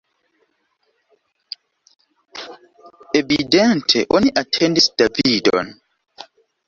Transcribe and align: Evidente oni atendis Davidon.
Evidente 3.19 4.05
oni 4.21 4.33
atendis 4.43 4.89
Davidon. 5.03 5.71